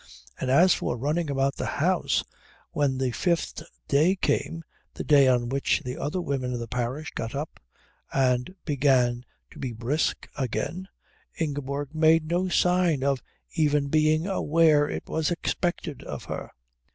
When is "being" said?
13.89-14.25